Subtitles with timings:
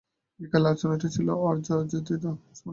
[0.39, 2.69] বিকালের আলোচনাটি ছিল আর্যজাতি সম্বন্ধে।